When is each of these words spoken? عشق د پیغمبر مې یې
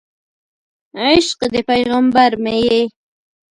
عشق 1.03 1.39
د 1.53 1.55
پیغمبر 1.69 2.29
مې 2.43 2.55
یې 2.67 2.81